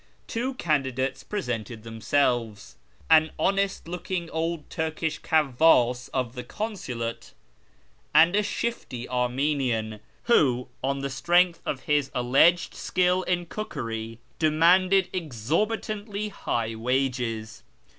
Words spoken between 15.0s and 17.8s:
exorbitantly high wages.